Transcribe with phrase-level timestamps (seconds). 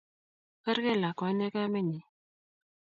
[0.63, 2.01] Kerkei lakwani ak kamennyi